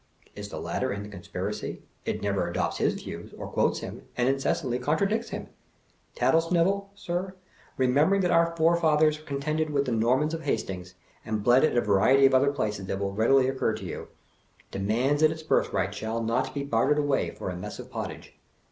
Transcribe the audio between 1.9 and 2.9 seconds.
It never adopts